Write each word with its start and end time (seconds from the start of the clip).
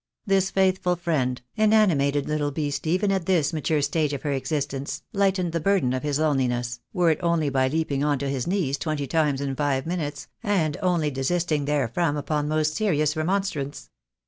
This 0.25 0.49
faithful 0.49 0.95
friend, 0.95 1.39
an 1.57 1.73
animated 1.73 2.27
little 2.27 2.49
beast 2.49 2.87
even 2.87 3.11
at 3.11 3.27
this 3.27 3.53
mature 3.53 3.83
stage 3.83 4.13
of 4.13 4.23
her 4.23 4.31
existence, 4.31 5.03
lightened 5.13 5.51
the 5.51 5.59
burden 5.59 5.93
of 5.93 6.01
his 6.01 6.17
loneliness, 6.17 6.79
were 6.91 7.11
it 7.11 7.19
only 7.21 7.49
by 7.49 7.67
leaping 7.67 8.03
on 8.03 8.17
to 8.17 8.27
his 8.27 8.47
knees 8.47 8.79
twenty 8.79 9.05
times 9.05 9.41
in 9.41 9.55
five 9.55 9.85
minutes, 9.85 10.27
and 10.41 10.75
only 10.81 11.11
desisting 11.11 11.65
therefrom 11.67 12.17
upon 12.17 12.47
most 12.47 12.73
serious 12.73 13.15
remonstrance. 13.15 13.91